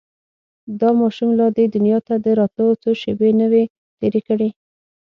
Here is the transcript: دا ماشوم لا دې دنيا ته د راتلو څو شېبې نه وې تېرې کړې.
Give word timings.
دا 0.79 0.89
ماشوم 0.99 1.29
لا 1.39 1.47
دې 1.57 1.65
دنيا 1.75 1.97
ته 2.07 2.13
د 2.25 2.25
راتلو 2.39 2.71
څو 2.81 2.91
شېبې 3.01 3.29
نه 3.39 3.47
وې 3.51 3.63
تېرې 3.99 4.21
کړې. 4.27 4.49